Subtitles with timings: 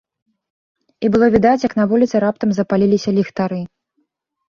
[1.03, 3.65] І было відаць, як на вуліцы раптам запаліліся ліхтары.